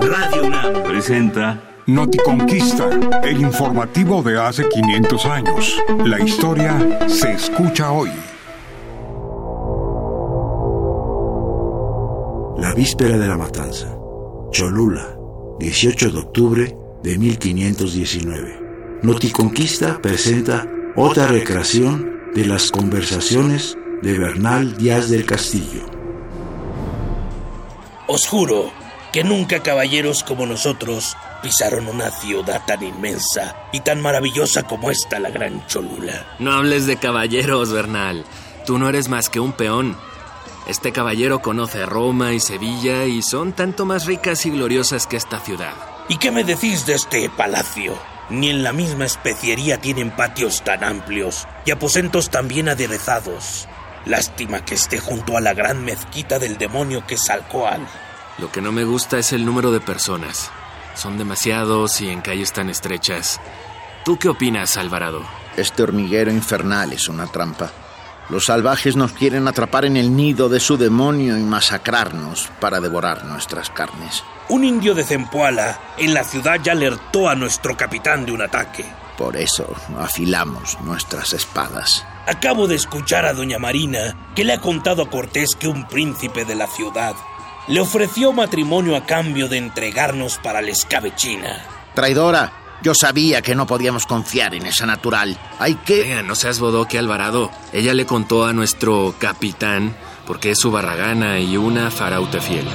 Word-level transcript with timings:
Radio 0.00 0.46
UNAM 0.46 0.82
presenta 0.84 1.60
Noticonquista, 1.86 2.88
el 3.22 3.42
informativo 3.42 4.22
de 4.22 4.40
hace 4.40 4.66
500 4.68 5.26
años. 5.26 5.82
La 6.04 6.18
historia 6.20 7.06
se 7.08 7.32
escucha 7.32 7.92
hoy. 7.92 8.10
La 12.58 12.72
víspera 12.74 13.18
de 13.18 13.26
la 13.26 13.36
matanza. 13.36 13.94
Cholula, 14.50 15.18
18 15.58 16.10
de 16.10 16.18
octubre 16.18 16.76
de 17.02 17.18
1519. 17.18 18.60
Noticonquista 19.02 20.00
presenta 20.00 20.66
otra 20.96 21.26
recreación 21.26 22.30
de 22.34 22.46
las 22.46 22.70
conversaciones 22.70 23.76
de 24.00 24.18
Bernal 24.18 24.78
Díaz 24.78 25.10
del 25.10 25.26
Castillo. 25.26 25.84
Os 28.06 28.26
juro 28.26 28.83
que 29.14 29.22
nunca 29.22 29.62
caballeros 29.62 30.24
como 30.24 30.44
nosotros 30.44 31.16
pisaron 31.40 31.86
una 31.86 32.10
ciudad 32.10 32.62
tan 32.66 32.82
inmensa 32.82 33.54
y 33.70 33.78
tan 33.78 34.00
maravillosa 34.00 34.64
como 34.64 34.90
esta, 34.90 35.20
la 35.20 35.30
Gran 35.30 35.64
Cholula. 35.68 36.34
No 36.40 36.52
hables 36.52 36.86
de 36.86 36.96
caballeros, 36.96 37.70
Bernal. 37.70 38.24
Tú 38.66 38.76
no 38.76 38.88
eres 38.88 39.08
más 39.08 39.28
que 39.28 39.38
un 39.38 39.52
peón. 39.52 39.96
Este 40.66 40.90
caballero 40.90 41.42
conoce 41.42 41.86
Roma 41.86 42.32
y 42.32 42.40
Sevilla 42.40 43.04
y 43.04 43.22
son 43.22 43.52
tanto 43.52 43.86
más 43.86 44.06
ricas 44.06 44.46
y 44.46 44.50
gloriosas 44.50 45.06
que 45.06 45.16
esta 45.16 45.38
ciudad. 45.38 45.74
¿Y 46.08 46.16
qué 46.16 46.32
me 46.32 46.42
decís 46.42 46.84
de 46.84 46.94
este 46.94 47.30
palacio? 47.30 47.96
Ni 48.30 48.50
en 48.50 48.64
la 48.64 48.72
misma 48.72 49.04
especiería 49.04 49.80
tienen 49.80 50.10
patios 50.10 50.64
tan 50.64 50.82
amplios 50.82 51.46
y 51.64 51.70
aposentos 51.70 52.30
tan 52.30 52.48
bien 52.48 52.68
aderezados. 52.68 53.68
Lástima 54.06 54.64
que 54.64 54.74
esté 54.74 54.98
junto 54.98 55.36
a 55.36 55.40
la 55.40 55.54
gran 55.54 55.84
mezquita 55.84 56.40
del 56.40 56.58
demonio 56.58 57.06
que 57.06 57.14
es 57.14 57.30
Alcoal. 57.30 57.86
Lo 58.38 58.50
que 58.50 58.60
no 58.60 58.72
me 58.72 58.84
gusta 58.84 59.18
es 59.18 59.32
el 59.32 59.44
número 59.44 59.70
de 59.70 59.80
personas. 59.80 60.50
Son 60.94 61.18
demasiados 61.18 62.00
y 62.00 62.08
en 62.08 62.20
calles 62.20 62.52
tan 62.52 62.68
estrechas. 62.68 63.40
¿Tú 64.04 64.18
qué 64.18 64.28
opinas, 64.28 64.76
Alvarado? 64.76 65.22
Este 65.56 65.82
hormiguero 65.82 66.32
infernal 66.32 66.92
es 66.92 67.08
una 67.08 67.26
trampa. 67.26 67.70
Los 68.30 68.46
salvajes 68.46 68.96
nos 68.96 69.12
quieren 69.12 69.46
atrapar 69.46 69.84
en 69.84 69.96
el 69.96 70.16
nido 70.16 70.48
de 70.48 70.58
su 70.58 70.76
demonio 70.76 71.36
y 71.36 71.42
masacrarnos 71.42 72.50
para 72.58 72.80
devorar 72.80 73.24
nuestras 73.24 73.70
carnes. 73.70 74.24
Un 74.48 74.64
indio 74.64 74.94
de 74.94 75.04
Zempoala 75.04 75.78
en 75.98 76.14
la 76.14 76.24
ciudad 76.24 76.58
ya 76.62 76.72
alertó 76.72 77.28
a 77.28 77.34
nuestro 77.34 77.76
capitán 77.76 78.26
de 78.26 78.32
un 78.32 78.42
ataque. 78.42 78.84
Por 79.18 79.36
eso 79.36 79.72
afilamos 79.98 80.80
nuestras 80.80 81.34
espadas. 81.34 82.04
Acabo 82.26 82.66
de 82.66 82.74
escuchar 82.74 83.26
a 83.26 83.34
doña 83.34 83.58
Marina 83.58 84.32
que 84.34 84.44
le 84.44 84.54
ha 84.54 84.60
contado 84.60 85.02
a 85.02 85.10
Cortés 85.10 85.54
que 85.54 85.68
un 85.68 85.86
príncipe 85.86 86.44
de 86.44 86.54
la 86.54 86.66
ciudad 86.66 87.14
le 87.68 87.80
ofreció 87.80 88.32
matrimonio 88.32 88.96
a 88.96 89.06
cambio 89.06 89.48
de 89.48 89.58
entregarnos 89.58 90.38
para 90.38 90.60
la 90.60 90.70
escabechina. 90.70 91.64
Traidora, 91.94 92.52
yo 92.82 92.94
sabía 92.94 93.40
que 93.40 93.54
no 93.54 93.66
podíamos 93.66 94.06
confiar 94.06 94.54
en 94.54 94.66
esa 94.66 94.86
natural. 94.86 95.38
Hay 95.58 95.76
que... 95.76 96.02
Venga, 96.02 96.22
no 96.22 96.34
seas 96.34 96.58
bodoque, 96.58 96.98
Alvarado. 96.98 97.50
Ella 97.72 97.94
le 97.94 98.06
contó 98.06 98.44
a 98.44 98.52
nuestro 98.52 99.14
capitán 99.18 99.96
porque 100.26 100.50
es 100.50 100.58
su 100.58 100.70
barragana 100.70 101.38
y 101.38 101.56
una 101.56 101.90
faraute 101.90 102.40
fiel. 102.40 102.66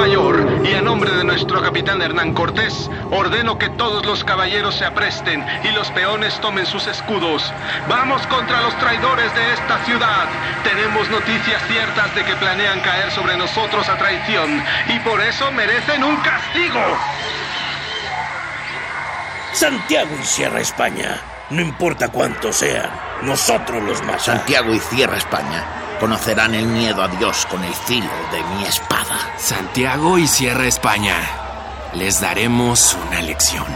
Mayor 0.00 0.62
y 0.64 0.72
a 0.72 0.80
nombre 0.80 1.10
de 1.10 1.24
nuestro 1.24 1.60
capitán 1.60 2.00
Hernán 2.00 2.32
Cortés, 2.32 2.88
ordeno 3.10 3.58
que 3.58 3.68
todos 3.68 4.06
los 4.06 4.24
caballeros 4.24 4.74
se 4.76 4.86
apresten 4.86 5.44
y 5.62 5.68
los 5.72 5.90
peones 5.90 6.40
tomen 6.40 6.64
sus 6.64 6.86
escudos. 6.86 7.52
Vamos 7.86 8.26
contra 8.28 8.62
los 8.62 8.74
traidores 8.78 9.34
de 9.34 9.52
esta 9.52 9.84
ciudad. 9.84 10.26
Tenemos 10.64 11.06
noticias 11.10 11.62
ciertas 11.68 12.14
de 12.14 12.24
que 12.24 12.34
planean 12.36 12.80
caer 12.80 13.10
sobre 13.10 13.36
nosotros 13.36 13.86
a 13.90 13.98
traición 13.98 14.64
y 14.88 14.98
por 15.00 15.20
eso 15.20 15.52
merecen 15.52 16.02
un 16.02 16.16
castigo. 16.16 16.80
Santiago 19.52 20.16
y 20.18 20.24
Sierra 20.24 20.60
España, 20.60 21.20
no 21.50 21.60
importa 21.60 22.08
cuántos 22.08 22.56
sean, 22.56 22.88
nosotros 23.20 23.82
los 23.82 24.00
matamos. 24.00 24.24
Santiago 24.24 24.72
y 24.72 24.78
Cierra 24.78 25.18
España 25.18 25.62
conocerán 26.00 26.54
el 26.54 26.66
miedo 26.66 27.02
a 27.02 27.08
Dios 27.08 27.46
con 27.46 27.62
el 27.62 27.74
filo 27.74 28.08
de 28.32 28.42
mi 28.54 28.64
espada. 28.64 29.18
Santiago 29.38 30.18
y 30.18 30.26
Sierra 30.26 30.66
España. 30.66 31.14
Les 31.94 32.20
daremos 32.20 32.96
una 33.06 33.20
lección. 33.20 33.66